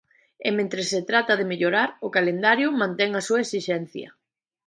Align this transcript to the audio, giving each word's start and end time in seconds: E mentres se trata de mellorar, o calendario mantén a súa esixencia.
E 0.47 0.49
mentres 0.57 0.87
se 0.93 1.01
trata 1.09 1.33
de 1.39 1.49
mellorar, 1.51 1.89
o 2.07 2.09
calendario 2.17 2.67
mantén 2.81 3.11
a 3.19 3.21
súa 3.27 3.43
esixencia. 3.45 4.09